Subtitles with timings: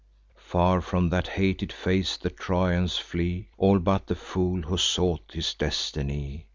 [0.39, 5.53] Far from that hated face the Trojans fly, All but the fool who sought his
[5.53, 6.47] destiny.